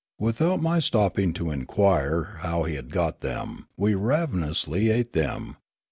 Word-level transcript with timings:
Without 0.17 0.59
my 0.59 0.79
stopping 0.79 1.31
to 1.33 1.51
inquire 1.51 2.39
how 2.41 2.63
he 2.63 2.73
had 2.73 2.91
got 2.91 3.19
them, 3.21 3.67
we 3.77 3.93
ravenously 3.93 4.89
ate 4.89 5.13
them. 5.13 5.57